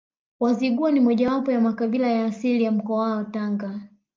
[0.39, 3.79] Wazigua ni mojawapo wa makabila ya asili ya mkoa wa Tanga